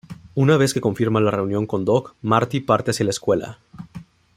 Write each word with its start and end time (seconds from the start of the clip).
Una 0.33 0.57
vez 0.57 0.73
que 0.73 0.81
confirma 0.81 1.21
la 1.21 1.29
reunión 1.29 1.67
con 1.67 1.85
Doc, 1.85 2.15
Marty 2.23 2.59
parte 2.61 2.89
hacia 2.89 3.03
la 3.05 3.11
escuela. 3.11 3.59